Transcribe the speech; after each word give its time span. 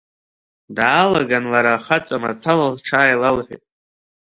Даалаган 0.75 1.45
лара 1.51 1.83
хаҵа 1.85 2.17
маҭәала 2.21 2.67
лҽааилалҳәеит. 2.75 3.63